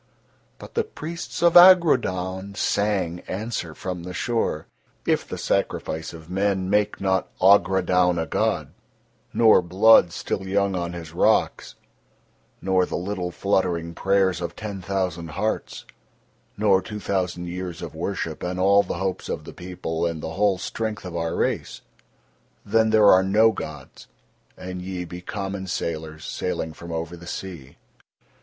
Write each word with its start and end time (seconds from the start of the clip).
But 0.57 0.73
the 0.73 0.83
priests 0.83 1.43
of 1.43 1.53
Agrodaun 1.53 2.55
sang 2.55 3.19
answer 3.27 3.75
from 3.75 4.01
the 4.01 4.15
shore: 4.15 4.65
"If 5.05 5.27
the 5.27 5.37
sacrifice 5.37 6.11
of 6.11 6.27
men 6.27 6.71
make 6.71 6.99
not 6.99 7.29
Agrodaun 7.39 8.17
a 8.17 8.25
god, 8.25 8.71
nor 9.31 9.61
blood 9.61 10.11
still 10.11 10.47
young 10.47 10.73
on 10.75 10.93
his 10.93 11.13
rocks, 11.13 11.75
nor 12.63 12.87
the 12.87 12.97
little 12.97 13.29
fluttering 13.29 13.93
prayers 13.93 14.41
of 14.41 14.55
ten 14.55 14.81
thousand 14.81 15.27
hearts, 15.37 15.85
nor 16.57 16.81
two 16.81 16.99
thousands 16.99 17.49
years 17.49 17.83
of 17.83 17.93
worship 17.93 18.41
and 18.41 18.59
all 18.59 18.81
the 18.81 18.95
hopes 18.97 19.29
of 19.29 19.43
the 19.43 19.53
people 19.53 20.07
and 20.07 20.23
the 20.23 20.31
whole 20.31 20.57
strength 20.57 21.05
of 21.05 21.15
our 21.15 21.35
race, 21.35 21.81
then 22.65 22.87
are 22.87 23.21
there 23.21 23.21
no 23.21 23.51
gods 23.51 24.07
and 24.57 24.81
ye 24.81 25.05
be 25.05 25.21
common 25.21 25.67
sailors, 25.67 26.25
sailing 26.25 26.73
from 26.73 26.91
over 26.91 27.15
the 27.15 27.27
sea." 27.27 27.77